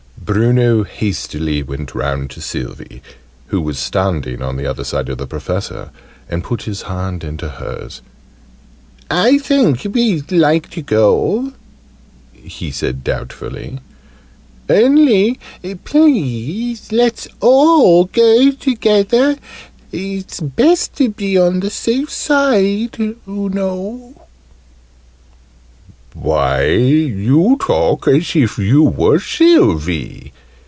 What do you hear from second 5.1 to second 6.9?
the Professor, and put his